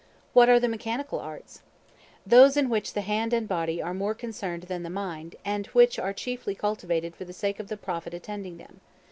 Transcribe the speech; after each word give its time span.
What 0.33 0.49
are 0.49 0.59
the 0.59 0.67
Mechanical 0.67 1.19
Arts? 1.19 1.61
Those 2.25 2.57
in 2.57 2.69
which 2.71 2.93
the 2.93 3.01
hand 3.01 3.33
and 3.33 3.47
body 3.47 3.79
are 3.79 3.93
more 3.93 4.15
concerned 4.15 4.63
than 4.63 4.81
the 4.81 4.89
mind, 4.89 5.35
and 5.45 5.67
which 5.77 5.99
are 5.99 6.11
chiefly 6.11 6.55
cultivated 6.55 7.15
for 7.15 7.25
the 7.25 7.33
sake 7.33 7.59
of 7.59 7.67
the 7.67 7.77
profit 7.77 8.15
attending 8.15 8.57
them. 8.57 8.81